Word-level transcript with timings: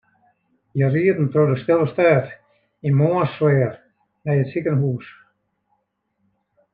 Hja 0.73 0.87
rieden 0.93 1.27
troch 1.31 1.49
de 1.51 1.57
stille 1.61 1.87
stêd 1.91 2.25
yn 2.87 2.97
moarnssfear 2.99 3.73
nei 4.23 4.37
it 4.41 4.51
sikehûs. 4.51 5.07